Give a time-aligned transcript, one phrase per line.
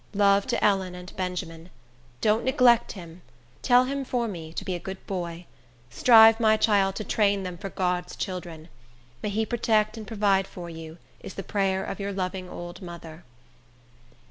[0.15, 1.69] Love to Ellen and Benjamin.
[2.21, 3.21] Don't neglect him.
[3.61, 5.45] Tell him for me, to be a good boy.
[5.91, 8.69] Strive, my child, to train them for God's children.
[9.21, 13.23] May he protect and provide for you, is the prayer of your loving old mother.